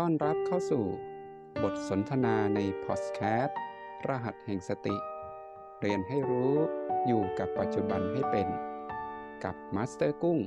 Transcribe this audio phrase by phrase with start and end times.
[0.00, 0.84] ต้อนรับเข้าสู่
[1.62, 3.58] บทสนทนาในพอดแคสต์
[4.08, 4.96] รหัสแห่งสติ
[5.80, 6.54] เรียนให้รู้
[7.06, 8.48] อยู่กับปัจจุบันให้เป็น
[9.44, 10.38] กับมาสเตอร์กุ้ง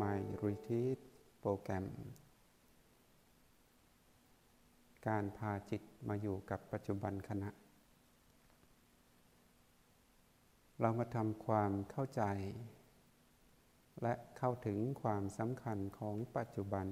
[0.00, 0.98] My Retreat
[1.40, 1.86] โปรแกรม
[5.06, 7.50] การพาจิตมาอยู่กับปัจจุบันขณะ
[10.80, 12.22] เรามาทำความเข้าใจ
[14.02, 16.86] และเข้าถึงความสำคัญของปัจจุบัน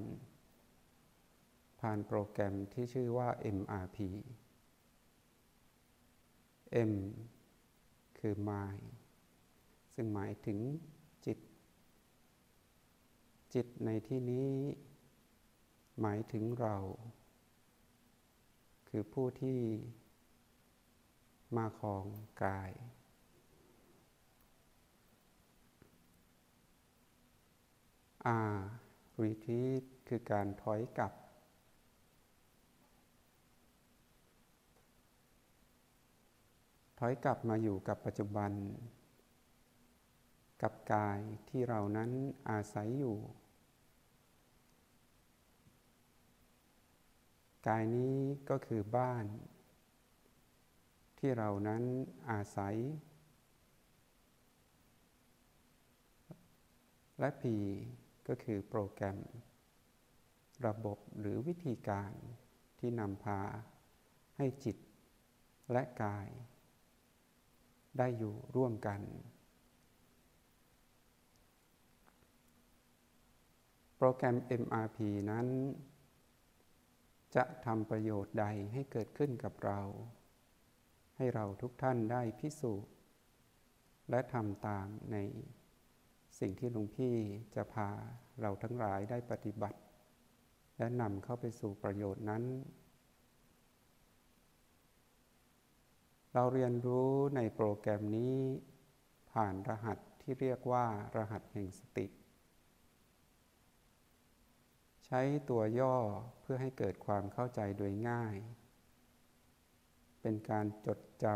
[1.81, 3.29] ผ่านโปรแกรมที่ชื่อว่า
[3.59, 3.99] MRP
[6.91, 6.93] M
[8.19, 8.87] คือ Mind
[9.95, 10.59] ซึ่งหมายถึง
[11.27, 11.39] จิต
[13.55, 14.51] จิตในที่นี้
[16.01, 16.77] หมายถึงเรา
[18.89, 19.61] คือผู้ที่
[21.57, 22.05] มาของ
[22.45, 22.71] กาย
[28.53, 28.55] R
[29.23, 31.13] retreat คือการถอยกลับ
[36.99, 38.53] ถอยกลับมาอยู่กับปัจจุบัน
[40.63, 42.11] กับกายที่เรานั้น
[42.51, 43.17] อาศัยอยู่
[47.69, 48.17] กายนี้
[48.51, 49.25] ก็คือบ้าน
[51.19, 51.83] ที่เรานั้น
[52.31, 52.77] อาศัย
[57.19, 57.45] และ P
[58.33, 59.19] ก็คือโปรแกรม
[60.67, 62.13] ระบบหรือวิธีการ
[62.79, 63.41] ที่นำพา
[64.37, 64.77] ให้จิต
[65.73, 66.29] และกาย
[67.99, 69.01] ได้อยู่ร่วมกัน
[73.97, 74.99] โปรแกรม MRP
[75.31, 75.47] นั้น
[77.37, 79.81] จะทำประโยชน์ใดให้เกิดขึ้นกับเรา
[81.17, 82.93] ให้เราทุกท่านได้พิสูจน์
[84.11, 85.17] และทำตามใน
[86.41, 87.15] สิ่งที่หลวงพี่
[87.55, 87.89] จะพา
[88.41, 89.79] เราทั้งหลายได้ปฏิบัติ
[90.79, 92.45] และนำเข้าไปสู่ประโยชน์นั้น
[96.35, 98.37] เราเรียนรู้ในโปรแกรมนี้
[99.33, 102.07] ผ่านรหัสที่เรียกว่ารหัสแห่งสติ
[105.07, 105.21] ใช้
[105.51, 105.97] ตัวย่อ
[106.41, 108.37] เพื่อให้เกิดความเข้าใจโดยง่าย
[110.23, 111.27] เป็นการจดจ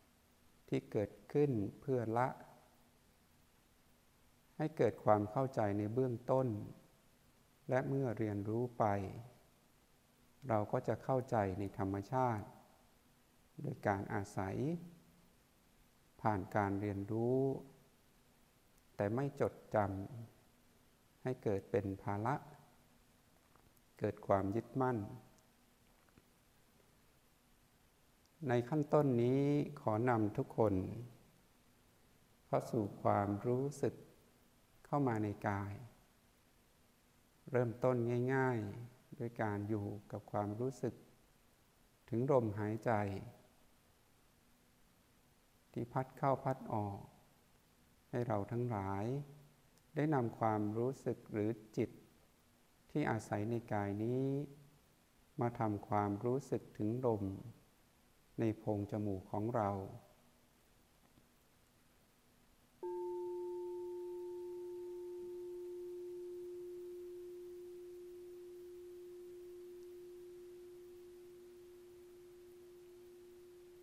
[0.00, 2.28] ำที่เกิดขึ้นเพื่อละ
[4.58, 6.46] ให้เกิดความเข้าใจในเบื้องต้น
[7.68, 8.84] และเมื่อเรียนรู้ไป
[10.48, 12.46] เราก็จะเข้าใจในธรรมชาติ
[13.60, 14.56] โดยการอาศัย
[16.20, 17.38] ผ่านการเรียนรู้
[18.96, 22.34] แต่ไม่จดจำให้เกิดเป็นภาระ
[23.98, 24.98] เกิดความยึดมั่น
[28.48, 29.42] ในขั้นต้นนี้
[29.80, 30.74] ขอนำทุกคน
[32.46, 33.94] เข้าสู่ความรู้สึก
[34.90, 35.72] เข้ามาในกาย
[37.50, 37.96] เริ่มต้น
[38.34, 40.94] ง่าย ๆ ด้วยการอยู่กับความรู้สึก
[42.08, 42.92] ถึงลมหายใจ
[45.72, 46.98] ที่พัดเข้าพัดออก
[48.10, 49.04] ให้เราทั้งหลาย
[49.94, 51.90] ได้นำความรู้สึกหรือจิต
[52.90, 54.24] ที่อาศัยในกายนี้
[55.40, 57.22] มาทำความรู้สึกถึงลม
[58.40, 59.70] ในโพรงจมูกของเรา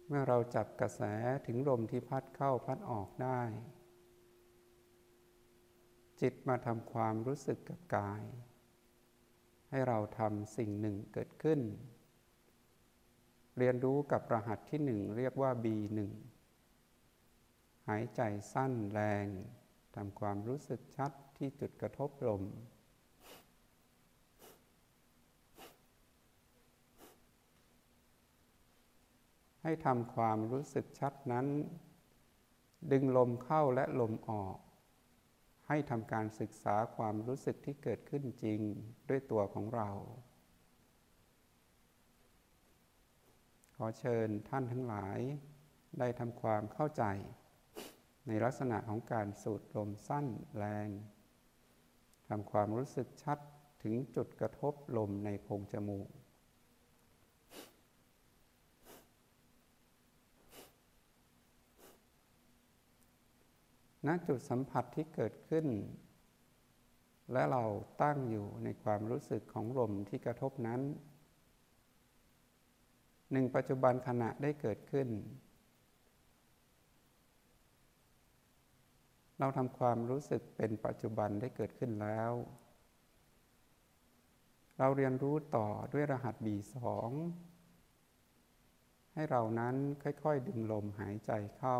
[0.08, 1.02] เมื่อเราจับกระแส
[1.48, 3.42] ถึงลมที่พัดเข้าพัดออกได้
[6.22, 8.24] จิตมาทำความรู้สึกกับกาย
[9.70, 11.60] ให้เราทำสิ่งหนึ่งเกิดขึ้น
[13.58, 16.00] เรียนรู้กับรหัสที่หนึ่งเรียกว่า B1
[17.88, 18.22] หายใจ
[18.54, 19.26] สั้นแรง
[19.96, 22.44] ทำความรู้สึกชัดที่จุดกระทบลม
[29.68, 31.48] ให้ทำความรู้สึกชัดนั้น
[32.92, 34.58] ดึงลมเข้าและลมออก
[35.68, 38.60] ให้ทำการศึกษาความรู้สึกที่เกิดขึ้นจริง
[39.10, 39.90] ด้วยตัวของเรา
[43.76, 45.20] ขอเชิญท่านทั้งหลาย
[46.00, 47.04] ได้ทำความเข้าใจ
[48.28, 50.26] ในลักษณะของการสูดลมสั้น
[50.58, 50.90] แรง
[52.30, 53.40] ทำความรู้สึกชัด
[53.84, 56.10] ถึงจุดกระทบลมในโพรงจมูก
[64.08, 65.66] ณจุดสัมผัสที่เกิดขึ้น
[67.32, 67.64] และเรา
[68.04, 70.82] ตั้งอยู่ในความรู้สึกของลมที่กระทบนั้น
[73.32, 75.08] หนึ่งปัจจุบันขณะได้เกิดขึ้น
[79.40, 82.32] เราทำความรู้สึกเป็นปัจจุบันได้เกิดขึ้นแล้ว
[84.80, 86.76] เราเรียนรู้ต่อด้วยรหัส B2
[89.14, 91.80] ให้เรานั้นค่อย ๆ ดึงลมหายใจเข้า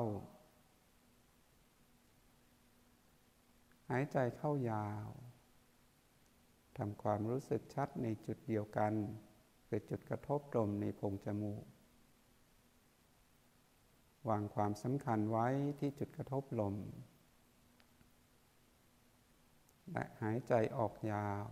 [3.90, 5.08] หายใจเข้ายาว
[6.78, 8.94] ทำความรู้สึกชัดในจุดเดียวกัน
[9.68, 11.64] คือจุดกระทบลมในโพรงจมูก
[14.30, 15.48] วางความสำคัญไว้
[15.80, 16.76] ที่จุดกระทบลม
[19.92, 21.48] และหายใจออกยาว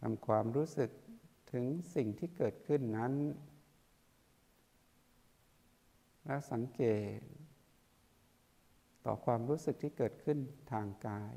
[0.00, 0.90] ทำความรู้สึก
[1.52, 1.64] ถึง
[1.94, 3.12] สิ่งที่เกิดขึ้นนั้น
[6.26, 6.82] และสังเก
[7.18, 7.20] ต
[9.06, 10.38] ต่อความรู้สึกที่เกิดขึ้น
[10.72, 11.36] ทางกาย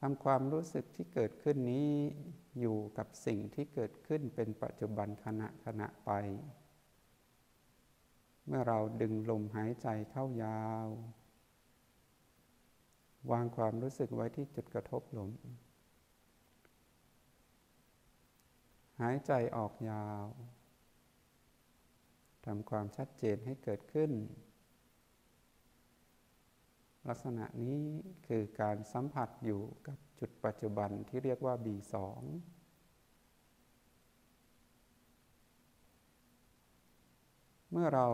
[0.00, 1.90] ทำความรู้สึกที่เกิดขึ้นนี้
[2.60, 6.10] อยู่กับสิ่งที่เกิดขึ้นเป็นปัจจุบันขณะขณะไป
[8.46, 10.86] เมื่อเราดึงลมหายใจเข้ายาว
[13.30, 15.30] วางความรู้สึกไว้ที่จุดกระทบลม
[19.00, 20.24] หายใจออกยาว
[22.44, 24.10] ทำความชัดเจนให้เกิดขึ้น
[27.08, 27.84] ลักษณะนี้
[28.26, 31.94] คือการสัมผัสอยู่กับจุดปัจจุบันที่เรียกว่า B2
[37.70, 38.08] เมื่อเรา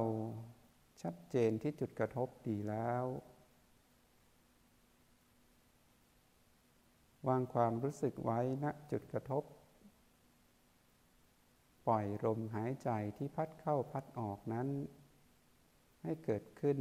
[1.02, 3.04] ชัดเจนที่จุดกระทบดีแล้ว
[7.28, 9.42] วางความรู้สึกไว้ณจุดกระทบ
[11.86, 14.68] ปล่อยลมหายใจที่พัดเข้าพัดออกนั้น
[16.02, 16.78] ให้เกิดขึ้น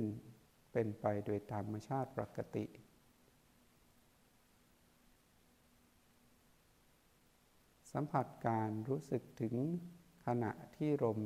[0.72, 2.66] เป็นไปโดยธรรมชาติปกติ
[7.92, 9.56] สัมผัสการรู้สึกถึง
[10.26, 11.20] ขณะที่ลม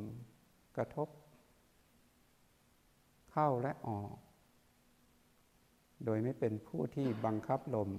[0.75, 1.07] กระทบ
[3.31, 4.15] เข้าและออก
[6.05, 7.89] โดยไม่เป็นผู้ที่บังคับลม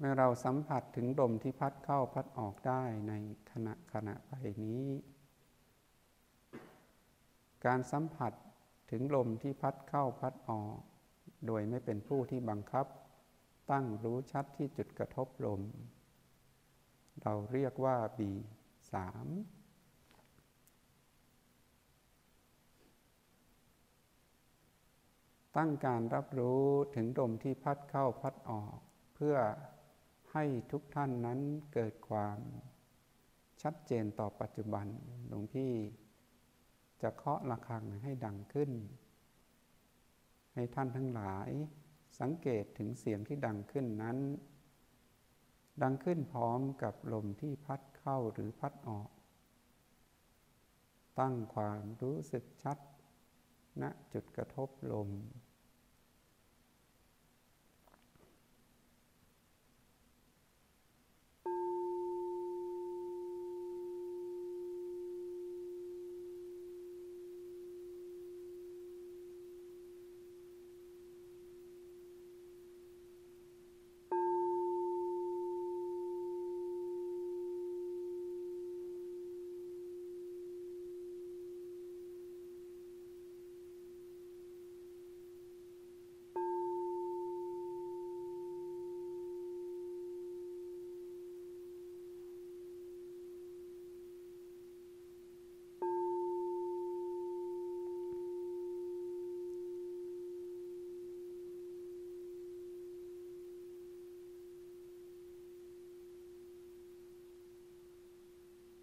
[0.00, 3.12] เมื่อเราสัมผัสถึงลมที่พัดเข้าพัดออกได้ใน
[3.50, 4.30] ขณะขณะไป
[4.64, 4.84] นี้
[7.66, 8.32] การสัมผัส
[8.90, 10.78] ถึงลมที่พัดเข้าพัดออก
[11.46, 12.86] โดยไม่เป็นผู้ที่บังคับ
[13.70, 15.60] ตั้งรู้ชัดที่จุดกระทบลม
[17.22, 18.94] เราเรียกว่า B3
[25.56, 26.62] ตั้งการรับรู้
[26.94, 28.76] ถึงลมที่พัดเข้าพัดออก
[29.16, 29.36] เพื่อ
[30.32, 31.40] ให้ทุกท่านนั้น
[31.72, 32.38] เกิดความ
[33.62, 34.86] ชัดเจนต่อปัจจุบัน
[35.28, 35.72] หลวงพี่
[37.02, 38.70] จะเคาะระฆังให้ดังขึ้น
[40.54, 41.48] ให้ท่านทั้งหลาย
[42.20, 44.18] สังเกตถึงเสียงที่ดังขึ้นนั้น
[45.82, 49.08] ดังขึ้นพร้อมกับลมที่พัดเข้าหรือพัดออก
[51.20, 52.78] ตั้งความรู้สึกชัด
[53.82, 55.08] ณจุดกระทบลม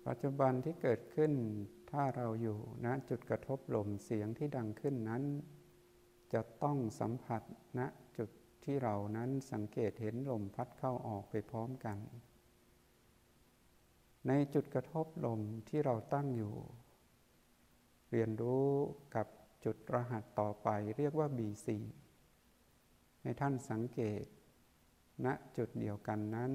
[0.07, 1.31] ปัจจุบันที่เกิดขึ้น
[1.91, 5.24] ถ้าเราอยู่ณจุดกระทบลมเสียงที่ดังขึ้นนั้น
[6.33, 7.41] จะต้องสัมผัส
[7.79, 7.81] ณ
[8.17, 8.29] จุด
[8.63, 11.97] ที่เรานั้นสังเกตเห็นลมพัดเข้าออกไปพร้อมกัน
[14.27, 16.55] ในจุดกระทบลมที่เราตั้งอยู่
[18.12, 18.69] เรียนรู้
[19.15, 19.27] กับ
[19.65, 21.67] จุดรหัสต่อไปเรียกว่า B4
[23.21, 24.24] ให้ท่านสังเกต
[25.25, 26.51] ณจุดเดียวกันนั้น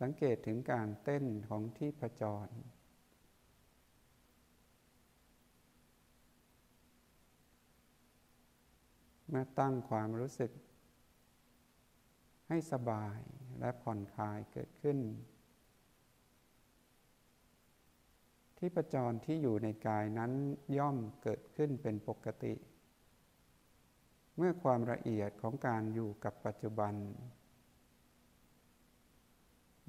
[0.00, 2.48] สังเกตถึงการเต้นของที่ประจร
[9.28, 10.50] เมื่อตั้งความรู้สึก
[12.48, 13.18] ให้สบาย
[13.60, 14.98] และผ่อนคลายเกิดขึ้น
[18.58, 20.32] ที่ประจรที่อยู่ในกายนั้น
[20.78, 22.54] ย่อมเกิดขึ้นเป็นปกติ
[24.36, 26.94] เมื่อความละเอียดของการอยู่กับปัจจุบัน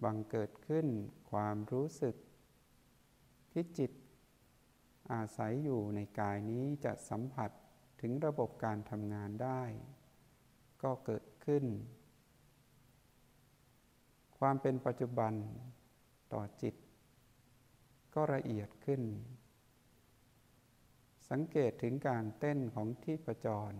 [0.03, 0.87] บังเกิดขึ้น
[1.31, 2.15] ความรู้สึก
[3.51, 3.91] ที่จิต
[5.11, 7.51] อาศัยอยู่ในกายนี้จะสัมผัส
[8.01, 9.61] ถึงระบบการทำงานได้
[10.83, 11.65] ก็เกิดขึ้น
[14.39, 15.33] ความเป็นปัจจุบัน
[16.33, 16.75] ต่อจิต
[18.13, 19.01] ก็ละเอียดขึ้น
[21.29, 23.71] สังเกตถึงการเต้นของที่ประจร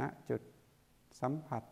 [0.00, 0.42] ณจุด
[1.20, 1.62] สัมผัส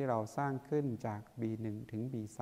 [0.00, 2.40] ที่เราสร้างขึ้นจาก B1 ถึง B3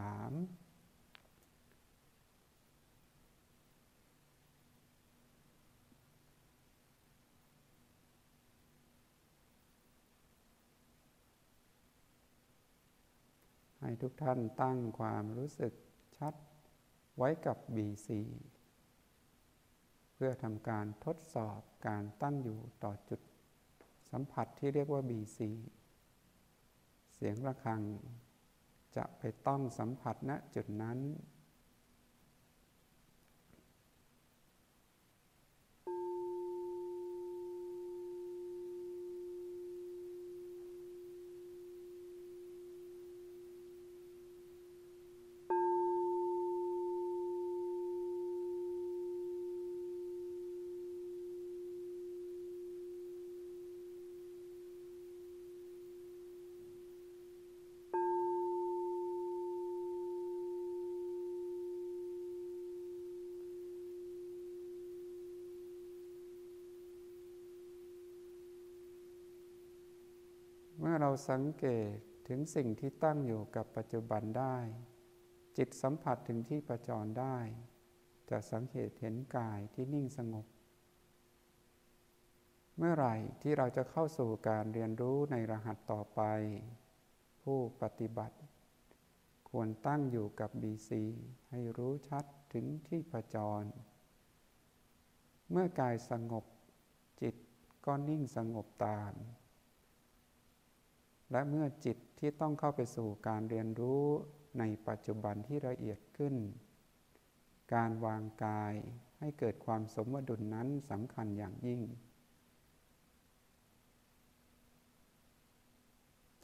[13.81, 15.73] ให้ทุกท่านตั้งความรู้สึก
[16.17, 16.35] ชัด
[17.17, 18.09] ไว้กับ B4
[20.15, 23.21] เพื่อทำการทดสอบการตั้งอยู่ต่อจุด
[24.11, 25.41] สัมผัสที่เรียกว่า B4
[27.17, 27.81] เสียงระฆัง
[28.97, 30.99] จะไปต้องสัมผัสณจุดนั้น
[70.81, 71.95] เมื่อเราสังเกต
[72.29, 74.57] ถึงสิ่งที่ตั้งอยู่กับปัจจุบันได้
[75.57, 77.39] จิตสัมผัสถึงที่ประจรได้
[78.31, 80.47] จะสังเกตเห็นกายที่นิ่งสงบ
[82.77, 86.21] เมื่อไหร่ที่เราจะเข้าสู่การเรียนรู้ในรหัสต่อไป
[87.43, 88.37] ผู้ปฏิบัติ
[89.51, 90.91] ควรตั้งอยู่กับ BC
[91.51, 93.63] ให้รู้ชัดถึงที่ประจร
[95.51, 96.45] เมื่อกายสงบ
[97.21, 97.35] จิต
[97.87, 99.13] ก็นิ่งสงบตาม
[101.31, 104.05] และเมื่อจิตที่ต้องเข้าไปสู่การเรียนรู้
[104.59, 106.35] ในปัจจุบันที่ละเอียดขึ้น
[107.75, 108.73] การวางกาย
[109.19, 111.81] ให้เกิดความสมดุลนั้นสำคัญอย่างยิ่ง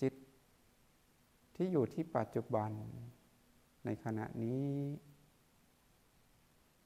[0.00, 0.14] จิต
[1.56, 2.70] ที่อยู่ที่ปัจจุบัน
[3.84, 4.70] ในขณะนี้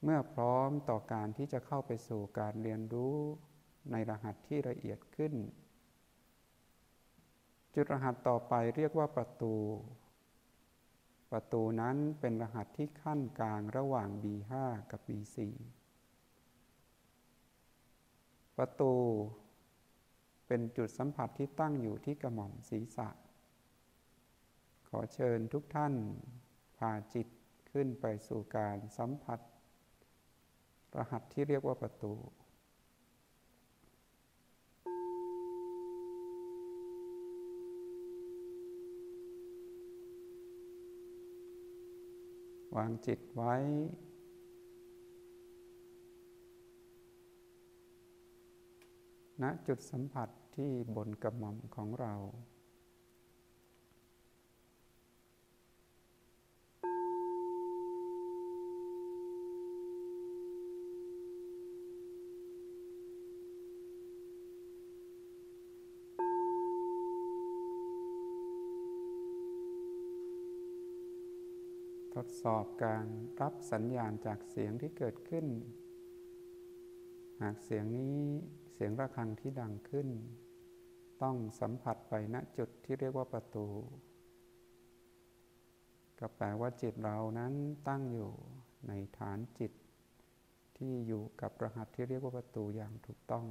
[0.03, 3.17] เมื่อพร้อมต่อการที่จะเข้าไปสู่การเรียนรู้
[3.91, 5.33] ในรหัสที่ละเอียดขึ้น
[7.79, 9.55] จุดรหัสต่อไปเรียกว่าประตู
[11.31, 14.53] ประตูนั้นเป็นรหัสที่ขั้นกลางระหว่าง B5
[14.91, 15.37] กับ B4
[18.57, 18.93] ประตู
[20.47, 23.09] เป็นจุดสัมผัสที่ตั้งอยู่ที่กระหม่อมศีรษะ
[24.87, 25.93] ขอเชิญทุกท่าน
[26.77, 27.27] พาจิต
[27.71, 29.39] ขึ้นไปสู่การสัมผัส
[30.97, 32.13] รหัสที่เรียกว่าประตู
[42.77, 43.55] วางจิตไว้
[49.41, 52.13] ณจุดสัมผัสที่บนกระหม่อมของเรา
[72.27, 73.05] ดสอบการ
[73.41, 75.45] รับสัญญาณจากเสียงที่เกิดขึ้น
[77.41, 78.17] หากเสียงนี้
[78.73, 80.07] เสียงระฆังที่ดังขึ้น
[81.21, 83.67] ต้องสัมผัสไปณจุดที่เรียกว่าประตู
[86.19, 87.53] ก็แปลว่าจิตเรานั้น
[87.87, 88.31] ตั้งอยู่
[88.87, 89.71] ในฐานจิต
[90.77, 93.45] ที่อยู่กับรหัสที่เรียกว่าประตูอย่างถูกต้อง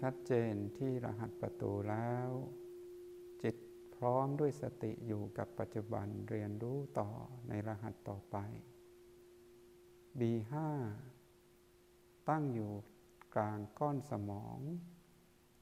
[0.00, 2.30] ชัดเจนที่รหัสประตูแล้ว
[3.42, 3.56] จิต
[3.96, 7.10] พร้อมด้วยสติอยู่กับปัจจุบันเรียนรู้ต่อ
[7.48, 8.36] ในรหัสต่อไป
[10.20, 10.54] B5
[12.28, 12.72] ตั้งอยู่
[13.36, 14.58] กลางก้อนสมอง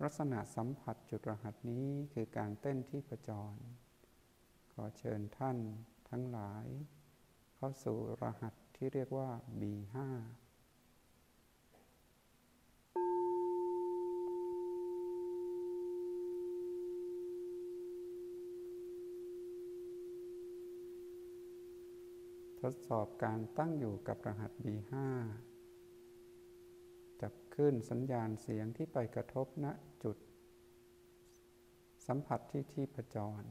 [0.02, 3.56] ลักษณะสัมผัสจุดรหัสนี้คือการเต้นที่ประจร
[4.72, 5.58] ขอเชิญท่าน
[6.10, 6.66] ทั้งหลาย
[7.56, 9.28] เข้าสู่รหัสที่เรียกว่า
[9.60, 9.96] B5
[22.60, 24.92] ทดสอบการตั้งอยู่กับรหัส B5
[27.20, 29.66] จับขึ้นสัญญาณเสียงที่ไปกระทบณ
[30.04, 30.16] จุด
[32.06, 33.44] สัมผัสที่ที่ประจร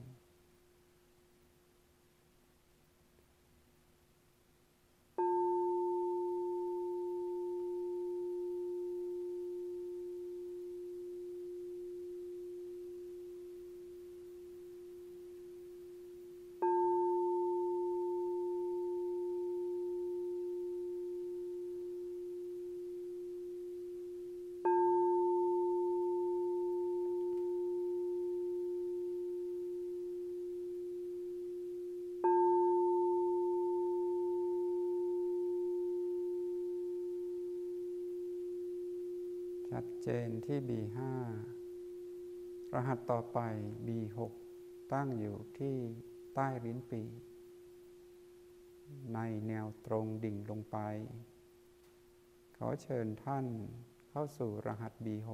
[39.69, 40.99] ชัด เจนที่ B5
[42.75, 43.39] รหัสต่อไป
[43.87, 44.19] B6
[44.93, 45.75] ตั้งอยู่ที่
[46.35, 47.03] ใต้ลิ้นปี
[49.13, 50.77] ในแนวตรงดิ่งลงไป
[52.57, 53.45] ขอเชิญท่าน
[54.09, 55.29] เข้าสู่รหัส B6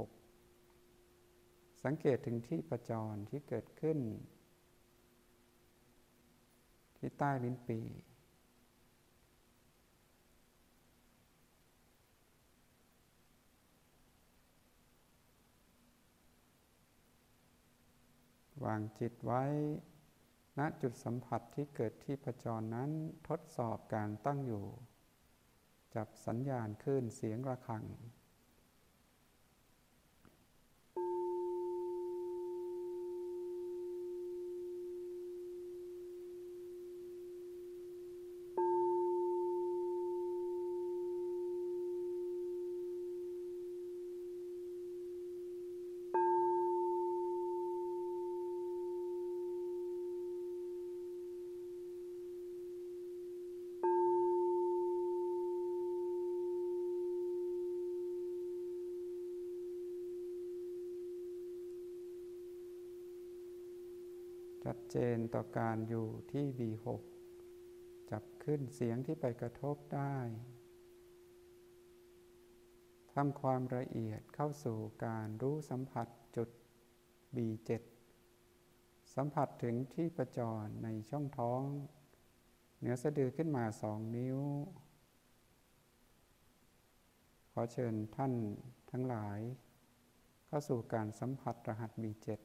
[1.83, 3.99] สังเกตถึงที่ประจรที่เกิดขึ้น
[6.97, 7.79] ที่ใต้ลิ้นปี
[18.65, 19.43] วางจิตไว้
[20.59, 22.89] ณจุดสัมผัสที่เกิดที่ประจรนั้น
[23.27, 24.65] ทดสอบการตั้งอยู่
[25.95, 27.83] จับสัญญาณคลื่นเสียงระฆัง
[64.91, 66.87] เจนต่อการอยู่ที่ B6
[68.11, 70.15] จับขึ้นเสียงที่ไปกระทบได้
[73.13, 76.49] ทำความละเอียดเข้าสู่การรู้สัมผัสจุด
[77.35, 77.69] B7
[79.15, 81.61] สัมผัสถึงที่ประจรในช่องท้อง
[82.79, 84.39] เหนือสะดือขึ้นมาสองนิ้ว
[87.51, 88.33] ขอเชิญท่าน
[88.91, 89.39] ทั้งหลาย
[90.47, 92.41] เข้าสู่การสัมผัสรหัส B7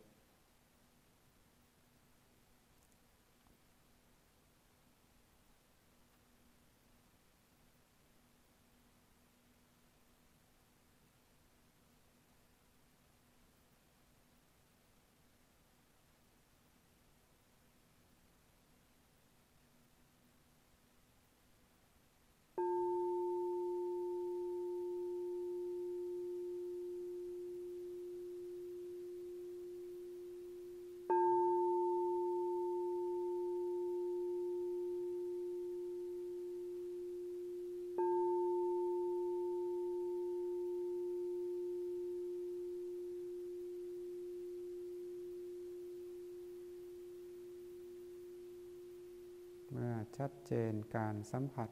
[49.73, 51.71] เมื่อ ชัดเจนการสัมผัส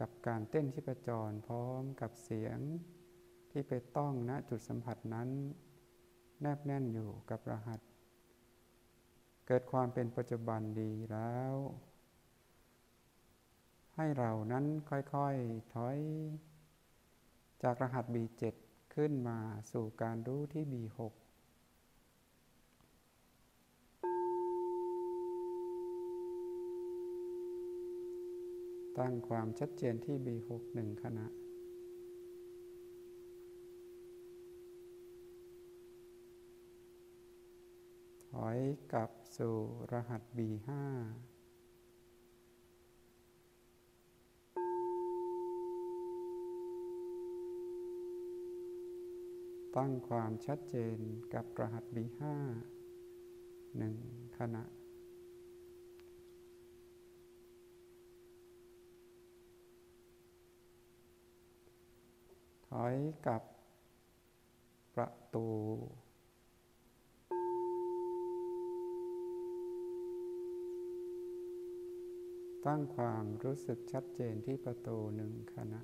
[0.00, 2.58] กับการเต้นที่ประจรพร้อมกับเสียง
[3.50, 5.28] ที่ไปต้องณจุดสัมผัสนั้น
[6.40, 7.80] แนบแน่นอยู่กับรหัส
[9.46, 11.54] เกิดความเป็นปัจจุบันดีแล้ว
[13.96, 15.98] ให้เรานั้นค่อยๆถอย
[17.62, 18.42] จากรหัส B7
[18.94, 19.38] ขึ้นมา
[19.72, 21.00] สู่การรู้ที่ B6
[29.00, 31.26] ตั้งความชัดเจนที่ B6 หนึ่งขณะ
[38.30, 38.58] ถอย
[38.92, 39.56] กลับสู่
[39.92, 40.68] รหัส B5
[49.76, 50.98] ตั้งความชัดเจน
[51.34, 52.22] กับรหัส B5
[53.76, 53.96] หนึ่ง
[54.38, 54.77] ขณะ
[62.84, 63.42] อยกับ
[64.94, 65.46] ประตู
[72.66, 75.82] ตั้งความรู้สึกชัดเจนที่ประตูหนึ่งขณะ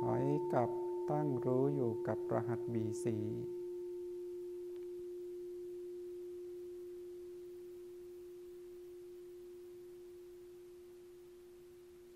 [0.00, 0.70] ถอยกับ
[1.10, 3.06] ตั้งรู้อยู่กับรหัส B4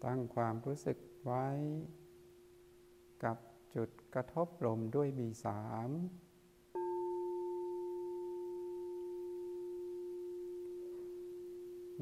[0.05, 1.47] ตั้งความรู้สึกไว้
[3.25, 3.37] กับ
[3.75, 5.47] จุดกระทบลมด้วย B3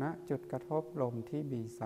[0.03, 1.83] ณจุดกระทบลมที่ B3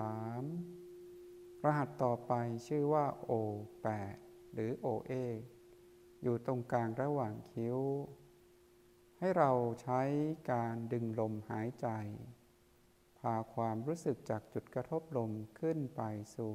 [1.65, 2.33] รหัสต่อไป
[2.67, 3.87] ชื่อว่า O8
[4.53, 5.11] หรือ OA
[6.23, 7.77] อยู่ตรงกลางระหว่างคิ้ว
[9.19, 10.01] ให้เราใช้
[10.51, 11.87] การดึงลมหายใจ
[13.23, 16.01] พาความรู้สึกจากจุดกระทบลมขึ้นไป
[16.35, 16.53] สู่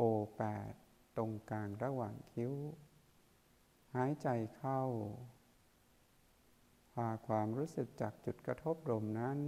[0.00, 0.74] O8
[1.16, 2.52] ตรงกลางระหว่างคิ้ว
[3.94, 4.82] หายใจเข้า
[6.94, 9.38] พาความรู้สึกจากจุดกระทบลมนั้น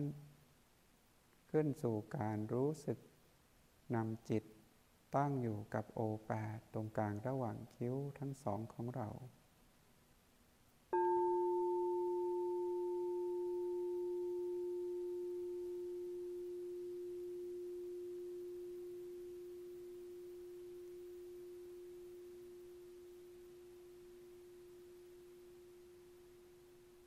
[1.50, 2.98] ขึ้นสู่การรู้สึก
[3.94, 4.44] นำจิต
[5.16, 9.09] ตั้งอยู่กับโอแปดตรงกลางระหว่างคิ้วทั้งสองของเรา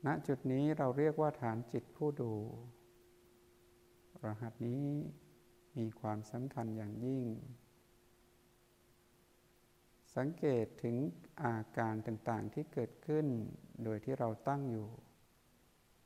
[0.10, 2.34] ณจุดนี้เราเรียกว่าฐานจิตผู้ดู
[4.26, 4.86] รหัสนี้
[5.78, 7.24] มีความสำคัญอย่างยิ่ง
[10.15, 10.95] สังเกตถึง
[11.43, 13.26] อาการต่างๆที่เกิดขึ้น
[13.84, 14.89] โดยที่เราตั้งอยู่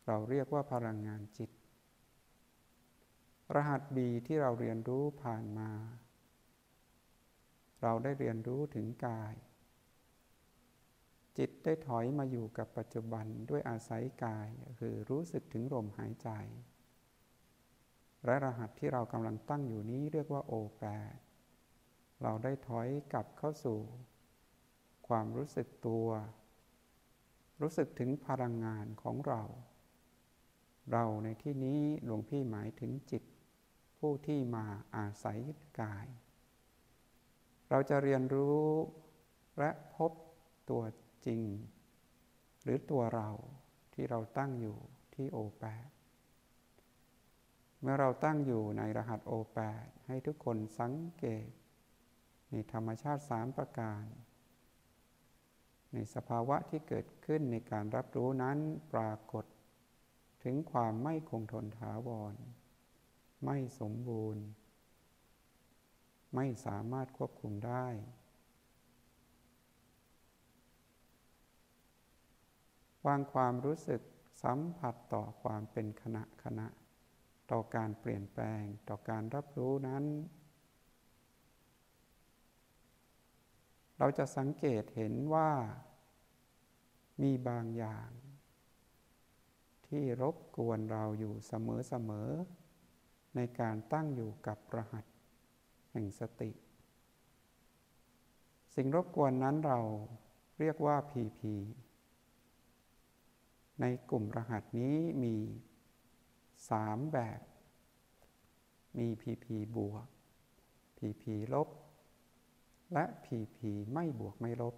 [0.07, 1.51] เราเรียกว่าพลังงานจิต
[3.55, 5.71] รหัสบีที่เราเรียนรู้ผ่านมา
[7.81, 9.33] เราได้เรียนรู้ถึงกาย
[11.37, 16.29] จิตได้ถอยมาอยู่กับปัจจุบันด้วยอาศัยกาย คือรู้สึกถึงลมหายใจ
[18.25, 21.15] และรหัสที่เรากำลังตั้งอยู่นี้เรียกว่าโอแปด
[22.21, 23.79] เราได้ถอยกลับเข้าสู่
[25.07, 26.07] ความรู้สึกตัว
[27.61, 29.41] รู้สึกถึงพลังงานของเรา
[30.91, 33.23] เราในที่นี้หลวงพี่หมายถึงจิต
[33.99, 34.65] ผู้ที่มา
[34.95, 35.39] อาศัย
[35.81, 36.07] กาย
[37.69, 38.63] เราจะเรียนรู้
[39.59, 40.11] และพบ
[40.69, 40.83] ตัว
[41.25, 41.41] จริง
[42.63, 43.29] หรือตัวเรา
[43.93, 44.77] ที่เราตั้งอยู่
[45.15, 45.89] ที่โอแปด
[47.81, 51.47] เมื่อเราตั้งอยู่ในรหัสโอแปดให้ทุกคนสังเกต
[52.51, 54.05] ในธรรมชาติสามประการ
[55.93, 58.57] ในสภาวะที่เกิดขึ้นในการรับรู้นั้น
[58.93, 59.45] ปรากฏ
[60.43, 62.35] ถึงความไม่คงทนถาวร
[63.45, 64.43] ไม่สมบูรณ์
[66.35, 67.87] ไม่สามารถควบคุมได้
[73.07, 74.01] วางความรู้สึก
[74.43, 76.67] สัมผัสต่อความเป็นขณะขณะ
[77.51, 80.03] ต่อการเปลี่ยนแปลงต่อการรับรู้นั้น
[83.97, 85.51] เราจะสังเกตเห็นว่า
[87.21, 88.09] มีบางอย่าง
[89.87, 95.05] ที่รบกวนเราอยู่เสมอๆในการตั้งอยู่กับรหัส
[95.91, 96.51] แห่งสติ
[98.75, 99.79] สิ่งรบกวนนั้นเรา
[100.59, 101.39] เรียกว่า PP
[103.81, 105.35] ในกลุ่มรหัสนี้มี
[106.69, 107.41] สามแบบ
[108.97, 110.07] มี PP บวก
[110.97, 111.69] PP ลบ
[112.93, 113.57] และ PP
[113.93, 114.75] ไม่บวกไม่ลบ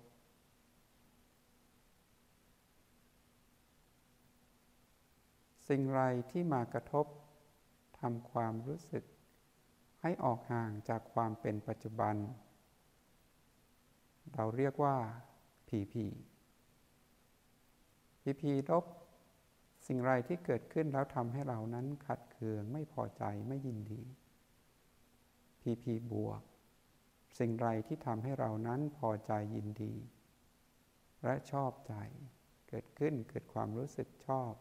[5.68, 7.06] สิ่งไรที่มากระทบ
[8.00, 9.04] ทำความรู้สึก
[10.02, 12.16] ให้ออกห่างจากความเป็นปัจจุบัน
[14.34, 14.96] เราเรียกว่า
[15.68, 15.94] PP
[18.28, 18.86] PP ลบ
[19.88, 24.04] สิ่งไรที่เกิดขึ้นแล้วทำให้เรานั้นขัดเคืองไม่พอใจไม่ยินดี
[25.62, 26.42] พีพีบวก
[27.40, 29.96] สิ่งไรที่ทำให้เรานั้นพอใจยินดี
[31.24, 31.96] และชอบใจ
[32.70, 34.52] เกิดขึ้นเกิดความรู้สึกชอบ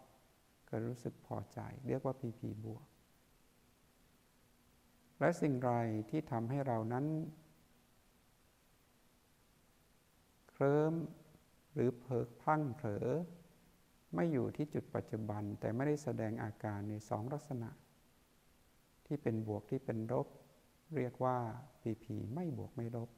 [0.66, 2.86] เกิดรู้สึกพอใจ เรียกว่าพีพีบวก
[5.18, 5.72] และสิ่งไร
[6.10, 7.06] ที่ทำให้เรานั้น
[10.50, 10.94] เคลิ้ม
[11.72, 13.08] หรือเพิกพังเผลอ
[14.14, 17.70] ไม่อยู่ที่จุดปัจจุบันแต่ไม่ได้แสดงอาการในสองลักษณะ
[19.06, 20.26] ที่เป็นบวกที่เป็นลบ
[20.96, 21.38] เรียกว่า
[21.80, 23.08] PP ไม่บวกไม่ลบ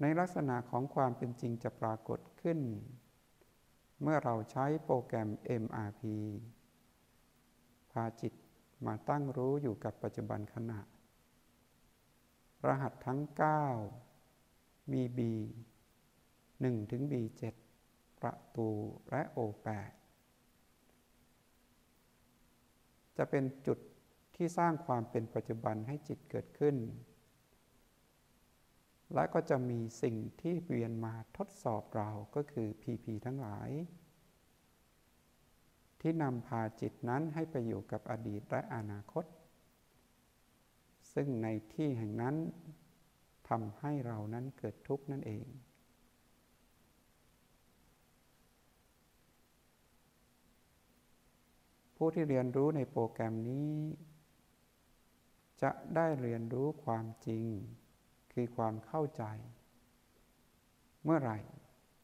[0.00, 2.58] ในลักษณะของความเป็นจริงจะปรากฏขึ้น
[4.02, 5.28] เมื่อเราใช้โปรแกรม
[5.62, 6.02] MRP
[7.92, 8.32] พาจิต
[8.86, 10.80] มาตั้งรู้อยู่กับปัจจุบันขณะ
[12.66, 14.07] รหัสทั้ง 9
[14.92, 15.20] มี B
[16.18, 17.42] 1ถึง B7
[18.22, 18.68] ประตู
[19.10, 19.92] และ O8
[23.16, 23.78] จะเป็นจุด
[24.36, 26.76] ที่สร้างความเป็นปัจจุบันให้จิตเกิดขึ้น
[29.14, 33.70] และก็จะมีสิ่งที่เวียนมาทดสอบเราก็คือ PP ทั้งหลาย
[36.00, 39.24] ที่นำพาจิตนั้นให้ไปอยู่กับอดีตและอนาคต
[41.12, 42.34] ซึ่งในที่แห่งนั้น
[43.48, 45.46] ทำให้เรานั้นเกิดทุกข์นั่นเอง
[51.96, 53.72] ผู้ที่เรียนรู้ในโปรแกรมนี้
[55.62, 57.44] จะได้เรียนรู้ความจริง
[58.32, 59.24] คือความเข้าใจ
[61.04, 61.38] เมื่อไหร่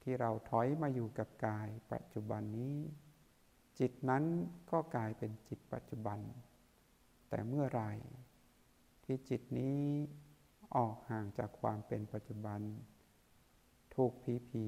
[0.03, 2.77] ที่เราถอยมาอยู่กับกายปัจจุบันนี้
[3.79, 4.25] จิตนั้น
[4.71, 6.19] ก็กลายเป็นจิตปัจจุบัน
[7.29, 7.93] แต่เมื่อไหร่
[9.05, 9.81] ที่จิตนี้
[10.77, 12.61] ออกห่างจากความเป็นปัจจุบัน
[13.95, 14.65] ถูกพีพี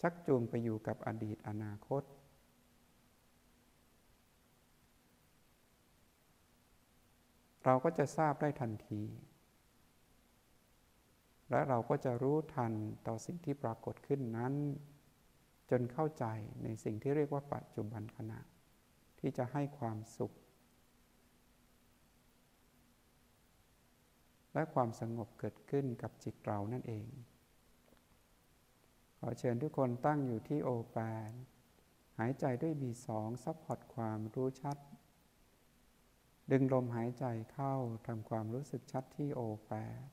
[0.00, 2.02] ชักจูงไปอยู่กับอดีตอนาคต
[7.64, 9.02] เราก็จะทราบได้ทันที
[11.50, 12.72] และเราก็จะรู้ทัน
[13.06, 14.54] ต่อสิ่งที่ปรากฏขึ้นนั้น
[15.70, 16.24] จนเข้าใจ
[16.62, 18.40] ในสิ่งที่เรียกว่าปัจจุบันขณะ
[19.18, 20.34] ที่จะให้ความสุข
[24.56, 27.08] และความสงบเกิดขึ้นกับจิตเรานั่นเอง
[29.18, 30.96] ขอเชิญทุกคนตั้งอยู่ที่โอแป
[31.28, 31.30] ด
[32.18, 34.76] หายใจด้วยบีสอง support ความรู้ชัด
[36.50, 37.74] ดึงลมหายใจเข้า
[38.06, 40.06] ทำความรู้สึกชัดที่โอแปด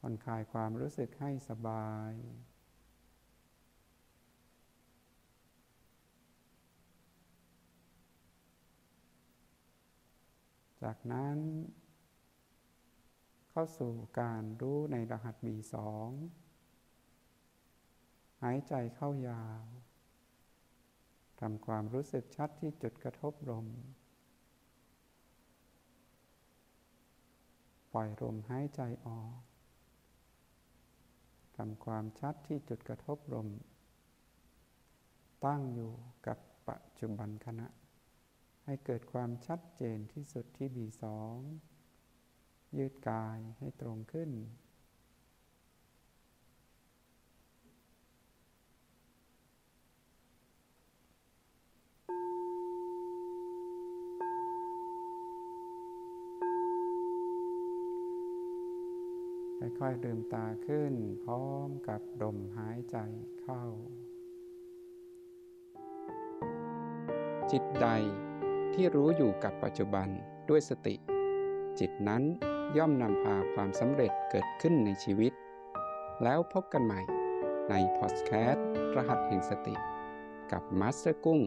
[0.00, 2.12] ผ่อนคลายความรู้สึกให้สบาย
[10.90, 11.38] จากนั้น
[13.50, 15.74] เข้าสู่การรู้ในรหัส B2
[18.42, 19.62] หายใจเข้ายาว
[21.40, 23.66] ทำความรู้สึกชัดที่จุดกระทบลม
[27.92, 29.38] ปล่อยลมหายใจออก
[31.56, 33.48] ทำความชัดที่จุดกระทบลม
[35.44, 35.92] ตั้งอยู่
[36.26, 37.68] กับปัจจุบันขณะ
[38.70, 41.36] ให้เกิดความชัดเจนที่สุดที่บีสอง
[42.78, 44.30] ยืดกายให้ตรงขึ้น
[59.80, 62.96] ค่อยๆลืมตาขึ้น พร้อมกับลมหายใจ
[63.40, 63.62] เข้า
[67.50, 67.88] จิตใด
[68.80, 70.08] ที่รู้อยู่กับปัจจุบัน
[70.48, 70.94] ด้วยสติ
[71.78, 72.22] จิตนั้น
[72.76, 75.32] ย่อมนำพาความสำเร็จเกิดขึ้นในชีวิต
[76.22, 77.00] แล้วพบกันใหม่
[77.70, 79.74] ในพอดแคสต์รหัสแห่งสติ
[80.52, 81.40] กับมาสเตอร์กุ้ง